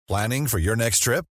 Planning 0.05 0.47
for 0.47 0.59
your 0.59 0.75
next 0.75 1.01
trip? 1.01 1.23